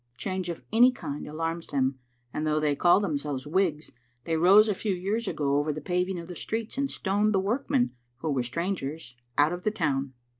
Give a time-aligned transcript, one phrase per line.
[0.17, 1.99] Change of any kind alarms them,
[2.33, 3.91] and though they call themselves Whigs,
[4.23, 7.39] they rose a few years ago over the paving of the streets and stoned the
[7.39, 10.13] workmen, who were strangers, out of the town.